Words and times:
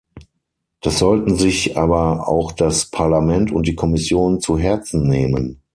Das 0.81 0.97
sollten 0.97 1.35
sich 1.35 1.77
aber 1.77 2.27
auch 2.27 2.53
das 2.53 2.89
Parlament 2.89 3.51
und 3.51 3.67
die 3.67 3.75
Kommission 3.75 4.41
zu 4.41 4.57
Herzen 4.57 5.07
nehmen. 5.07 5.61